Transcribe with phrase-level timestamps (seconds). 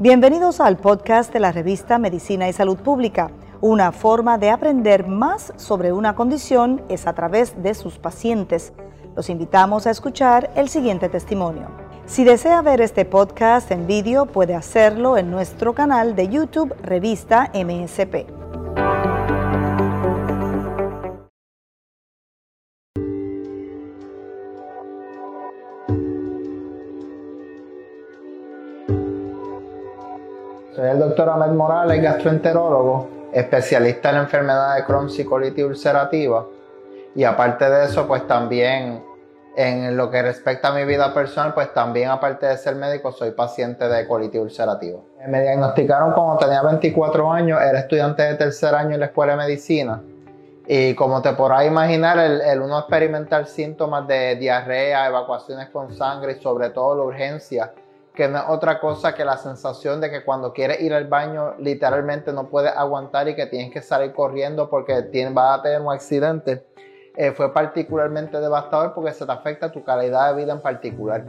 [0.00, 3.30] Bienvenidos al podcast de la revista Medicina y Salud Pública.
[3.60, 8.72] Una forma de aprender más sobre una condición es a través de sus pacientes.
[9.16, 11.68] Los invitamos a escuchar el siguiente testimonio.
[12.06, 17.50] Si desea ver este podcast en vídeo, puede hacerlo en nuestro canal de YouTube Revista
[17.52, 18.37] MSP.
[31.18, 36.46] Doctor Ahmed Morales, gastroenterólogo, especialista en la enfermedad de Crohn y colitis ulcerativa.
[37.16, 39.02] Y aparte de eso, pues también
[39.56, 43.32] en lo que respecta a mi vida personal, pues también aparte de ser médico, soy
[43.32, 45.00] paciente de colitis ulcerativa.
[45.26, 49.38] Me diagnosticaron cuando tenía 24 años, era estudiante de tercer año en la escuela de
[49.38, 50.00] medicina.
[50.68, 56.36] Y como te podrás imaginar, el, el uno experimentar síntomas de diarrea, evacuaciones con sangre
[56.38, 57.72] y sobre todo la urgencia
[58.18, 61.54] que no es otra cosa que la sensación de que cuando quieres ir al baño
[61.60, 65.80] literalmente no puedes aguantar y que tienes que salir corriendo porque tienes, vas a tener
[65.80, 66.66] un accidente,
[67.16, 71.26] eh, fue particularmente devastador porque se te afecta tu calidad de vida en particular.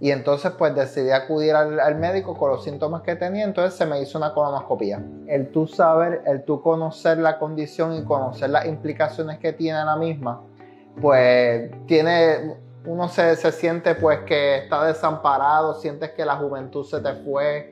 [0.00, 4.02] Y entonces pues decidí acudir al, médico con los síntomas que tenía, entonces se me
[4.02, 5.00] hizo una colonoscopia.
[5.28, 9.94] El tú saber, el tú conocer la condición y conocer las implicaciones que tiene la
[9.94, 10.42] misma,
[11.00, 17.14] pues tiene uno se, siente pues que está desamparado, sientes que la juventud se te
[17.24, 17.70] fue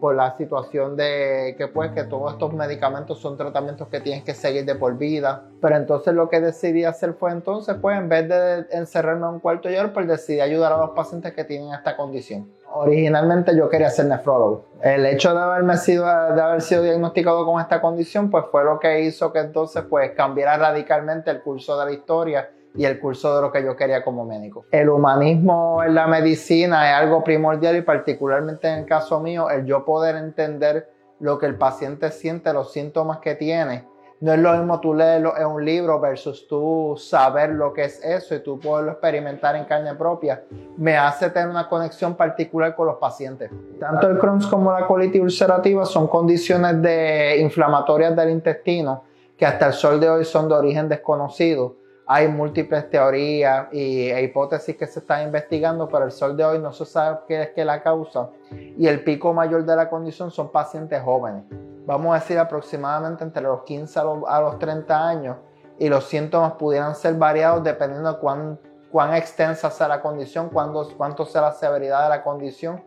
[0.00, 4.34] por la situación de que pues que todos estos medicamentos son tratamientos que tienes que
[4.34, 5.44] seguir de por vida.
[5.60, 9.40] Pero entonces lo que decidí hacer fue entonces pues en vez de encerrarme en un
[9.40, 12.50] cuarto lloro, pues decidí ayudar a los pacientes que tienen esta condición.
[12.72, 14.66] Originalmente yo quería ser nefrólogo.
[14.82, 18.78] El hecho de haberme sido de haber sido diagnosticado con esta condición pues fue lo
[18.78, 23.36] que hizo que entonces pues cambiara radicalmente el curso de la historia y el curso
[23.36, 24.66] de lo que yo quería como médico.
[24.70, 29.64] El humanismo en la medicina es algo primordial y particularmente en el caso mío, el
[29.64, 33.86] yo poder entender lo que el paciente siente, los síntomas que tiene.
[34.20, 38.02] No es lo mismo tú leerlo en un libro versus tú saber lo que es
[38.02, 40.44] eso y tú poderlo experimentar en carne propia.
[40.76, 43.50] Me hace tener una conexión particular con los pacientes.
[43.78, 49.04] Tanto el Crohn's como la colitis ulcerativa son condiciones de inflamatorias del intestino
[49.36, 54.22] que hasta el sol de hoy son de origen desconocido hay múltiples teorías y, e
[54.22, 57.50] hipótesis que se están investigando, pero el sol de hoy no se sabe qué es
[57.50, 58.28] que la causa.
[58.50, 61.44] Y el pico mayor de la condición son pacientes jóvenes.
[61.86, 65.36] Vamos a decir aproximadamente entre los 15 a los, 30 años.
[65.78, 68.58] Y los síntomas pudieran ser variados dependiendo de cuán,
[68.92, 72.82] cuán extensa sea la condición, cuánto, cuánto sea la severidad de la condición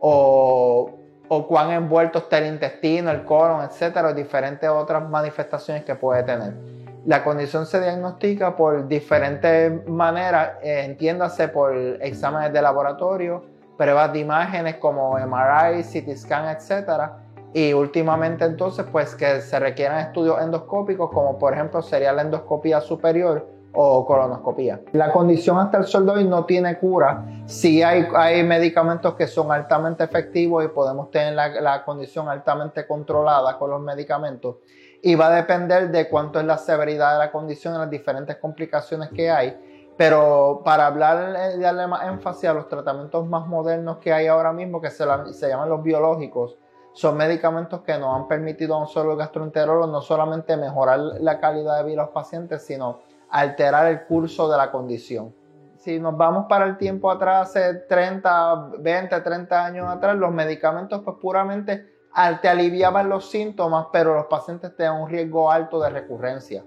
[0.00, 0.90] o,
[1.28, 6.83] o cuán envuelto está el intestino, el colon, etcétera, diferentes otras manifestaciones que puede tener.
[7.06, 13.42] La condición se diagnostica por diferentes maneras, eh, entiéndase por exámenes de laboratorio,
[13.76, 17.10] pruebas de imágenes como MRI, CT scan, etc.
[17.52, 22.80] Y últimamente entonces pues que se requieran estudios endoscópicos como por ejemplo sería la endoscopía
[22.80, 24.80] superior o colonoscopía.
[24.92, 27.24] La condición hasta el sol hoy no tiene cura.
[27.44, 33.70] Sí hay, medicamentos que son altamente efectivos y podemos tener la condición altamente controlada con
[33.70, 34.56] los medicamentos
[35.06, 38.36] y va a depender de cuánto es la severidad de la condición y las diferentes
[38.36, 39.92] complicaciones que hay.
[39.98, 44.54] Pero para hablar y darle más énfasis a los tratamientos más modernos que hay ahora
[44.54, 45.04] mismo, que se,
[45.46, 46.56] llaman los biológicos,
[46.94, 51.76] son medicamentos que nos han permitido a un solo gastroenterólogo no solamente mejorar la calidad
[51.76, 55.34] de vida de los pacientes, sino alterar el curso de la condición.
[55.76, 61.02] Si nos vamos para el tiempo atrás, hace 30, 20, 30 años atrás, los medicamentos
[61.04, 61.93] pues puramente
[62.40, 66.64] te aliviaban los síntomas, pero los pacientes tenían un riesgo alto de recurrencia.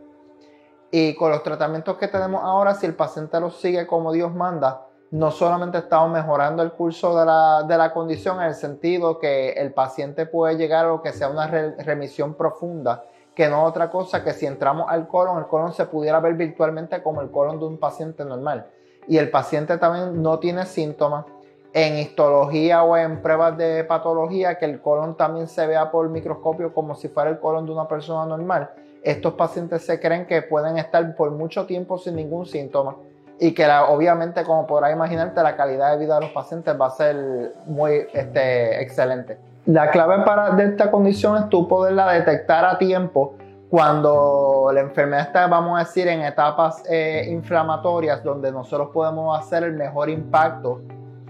[0.92, 4.88] Y con los tratamientos que tenemos ahora, si el paciente los sigue como Dios manda,
[5.12, 9.52] no solamente estamos mejorando el curso de la, de la condición en el sentido que
[9.52, 14.24] el paciente puede llegar a lo que sea una remisión profunda, que no otra cosa
[14.24, 17.66] que si entramos al colon, el colon se pudiera ver virtualmente como el colon de
[17.66, 18.68] un paciente normal.
[19.08, 21.26] Y el paciente también no tiene síntomas,
[21.74, 26.74] en histología o en pruebas de patología que el colon también se vea por microscopio
[26.74, 28.70] como si fuera el colon de una persona normal.
[29.04, 32.96] Estos pacientes se creen que pueden estar por mucho tiempo sin ningún síntoma
[33.40, 36.92] y que obviamente como podrás imaginarte la calidad de vida de los pacientes va a
[36.92, 39.38] ser muy este, excelente.
[39.66, 43.36] La clave para de esta condición es tú poderla detectar a tiempo
[43.70, 49.64] cuando la enfermedad está, vamos a decir, en etapas eh, inflamatorias donde nosotros podemos hacer
[49.64, 50.82] el mejor impacto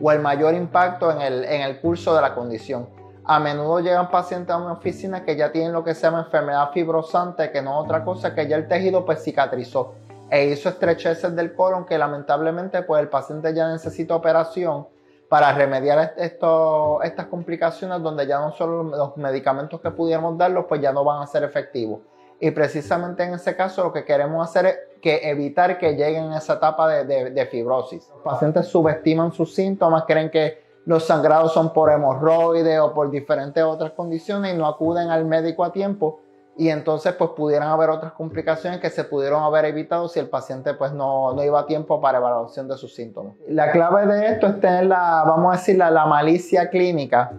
[0.01, 2.87] o el mayor impacto en el, en el curso de la condición.
[3.29, 6.71] A menudo llegan pacientes a una oficina que ya tienen lo que se llama enfermedad
[6.71, 9.95] fibrosante, que no es otra cosa que ya el tejido pues cicatrizó.
[10.29, 14.87] e hizo estrecheces del colon que lamentablemente pues el paciente ya necesita operación
[15.29, 20.93] para remediar estas complicaciones donde ya no solo los medicamentos que pudiéramos darlos pues ya
[20.93, 21.99] no van a ser efectivos.
[22.39, 26.37] Y precisamente en ese caso lo que queremos hacer es que evitar que lleguen a
[26.37, 28.09] esa etapa de, de fibrosis.
[28.09, 33.63] Los pacientes subestiman sus síntomas, creen que los sangrados son por hemorroides o por diferentes
[33.63, 36.21] otras condiciones y no acuden al médico a tiempo
[36.57, 40.73] y entonces pues pudieran haber otras complicaciones que se pudieron haber evitado si el paciente
[40.73, 43.33] pues no, no iba a tiempo para evaluación de sus síntomas.
[43.47, 47.31] La clave de esto es tener la, vamos a decir, la, la malicia clínica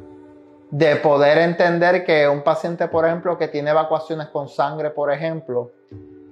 [0.70, 5.72] de poder entender que un paciente, por ejemplo, que tiene evacuaciones con sangre, por ejemplo,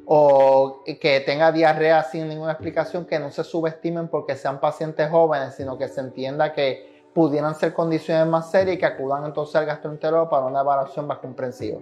[0.07, 5.55] o que tenga diarrea sin ninguna explicación, que no se subestimen porque sean pacientes jóvenes,
[5.57, 9.67] sino que se entienda que pudieran ser condiciones más serias y que acudan entonces al
[9.67, 11.81] gastroenterólogo para una evaluación más comprensiva.